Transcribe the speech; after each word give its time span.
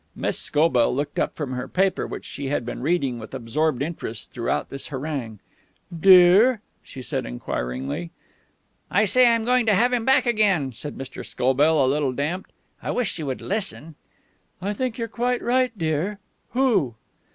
Miss 0.15 0.39
Scobell 0.39 0.95
looked 0.95 1.19
up 1.19 1.35
from 1.35 1.51
her 1.51 1.67
paper, 1.67 2.07
which 2.07 2.25
she 2.25 2.47
had 2.47 2.65
been 2.65 2.81
reading 2.81 3.19
with 3.19 3.35
absorbed 3.35 3.83
interest 3.83 4.31
throughout 4.31 4.69
tins 4.71 4.87
harangue. 4.87 5.37
"Dear?" 5.95 6.61
she 6.81 7.03
said 7.03 7.23
enquiringly. 7.23 8.09
"I 8.89 9.05
say 9.05 9.27
I'm 9.27 9.43
going 9.45 9.67
to 9.67 9.75
have 9.75 9.93
him 9.93 10.03
back 10.03 10.25
again," 10.25 10.71
said 10.71 10.97
Mr. 10.97 11.23
Scobell, 11.23 11.85
a 11.85 11.85
little 11.85 12.13
damped. 12.13 12.49
"I 12.81 12.89
wish 12.89 13.19
you 13.19 13.27
would 13.27 13.41
listen." 13.41 13.93
"I 14.59 14.73
think 14.73 14.97
you're 14.97 15.07
quite 15.07 15.43
right, 15.43 15.71
dear. 15.77 16.17
Who?" 16.53 16.95